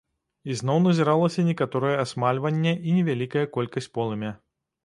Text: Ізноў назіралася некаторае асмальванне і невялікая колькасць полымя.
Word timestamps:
Ізноў 0.53 0.79
назіралася 0.85 1.45
некаторае 1.51 1.93
асмальванне 2.05 2.73
і 2.87 2.97
невялікая 2.97 3.45
колькасць 3.59 3.93
полымя. 3.99 4.35